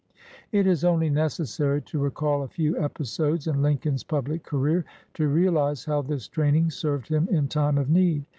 It 0.51 0.65
is 0.65 0.83
only 0.83 1.11
necessary 1.11 1.79
to 1.83 1.99
recall 1.99 2.41
a 2.41 2.47
few 2.47 2.75
episodes 2.83 3.45
in 3.45 3.61
Lincoln's 3.61 4.03
public 4.03 4.41
career 4.43 4.83
to 5.13 5.27
realize 5.27 5.85
how 5.85 6.01
this 6.01 6.27
training 6.27 6.71
served 6.71 7.07
him 7.09 7.27
in 7.29 7.47
time 7.47 7.77
of 7.77 7.87
need. 7.87 8.25